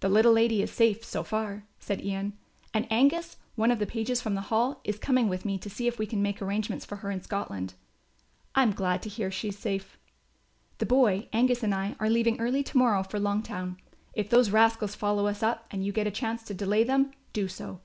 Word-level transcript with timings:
"The 0.00 0.08
little 0.08 0.32
lady 0.32 0.60
is 0.60 0.72
safe 0.72 1.04
so 1.04 1.22
far," 1.22 1.66
said 1.78 2.04
Ian, 2.04 2.32
"and 2.74 2.84
Angus, 2.90 3.36
one 3.54 3.70
of 3.70 3.78
the 3.78 3.86
pages 3.86 4.20
from 4.20 4.34
the 4.34 4.40
Hall, 4.50 4.80
is 4.82 4.98
coming 4.98 5.28
with 5.28 5.44
me 5.44 5.56
to 5.58 5.70
see 5.70 5.86
if 5.86 6.00
we 6.00 6.04
can 6.06 6.20
make 6.20 6.42
arrangements 6.42 6.84
for 6.84 6.96
her 6.96 7.12
in 7.12 7.22
Scotland." 7.22 7.74
"I 8.56 8.64
am 8.64 8.72
glad 8.72 9.02
to 9.02 9.08
hear 9.08 9.30
she 9.30 9.50
is 9.50 9.58
safe." 9.60 10.00
"The 10.78 10.86
boy, 10.86 11.28
Angus, 11.32 11.62
and 11.62 11.72
I 11.72 11.94
are 12.00 12.10
leaving 12.10 12.40
early 12.40 12.64
to 12.64 12.76
morrow 12.76 13.04
for 13.04 13.20
Longtown. 13.20 13.76
If 14.14 14.28
those 14.30 14.50
rascals 14.50 14.96
follow 14.96 15.28
us 15.28 15.44
up 15.44 15.64
and 15.70 15.86
you 15.86 15.92
get 15.92 16.08
a 16.08 16.10
chance 16.10 16.42
to 16.46 16.54
delay 16.54 16.82
them, 16.82 17.12
do 17.32 17.46
so. 17.46 17.80